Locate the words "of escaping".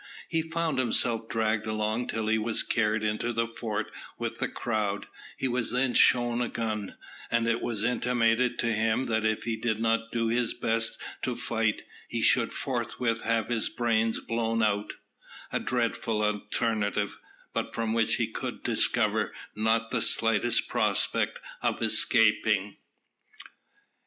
21.61-22.75